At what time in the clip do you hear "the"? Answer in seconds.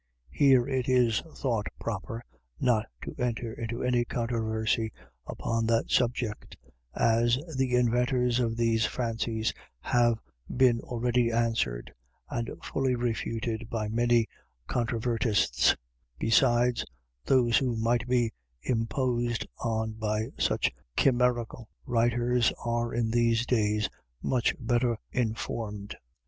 7.55-7.75